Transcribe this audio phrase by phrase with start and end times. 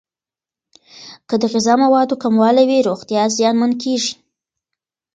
[1.27, 4.13] که د غذا موادو کموالی وي، روغتیا زیانمن کیږي.